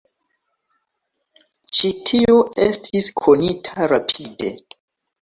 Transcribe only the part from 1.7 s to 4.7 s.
Ĉi tiu estis konita rapide.